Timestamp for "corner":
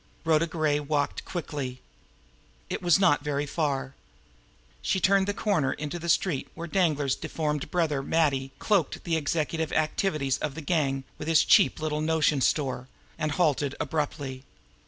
5.35-5.73